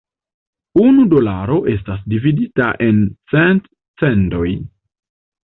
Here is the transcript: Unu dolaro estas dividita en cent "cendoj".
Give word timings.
Unu 0.83 1.03
dolaro 1.11 1.57
estas 1.73 2.01
dividita 2.15 2.71
en 2.87 3.05
cent 3.35 3.71
"cendoj". 4.05 4.49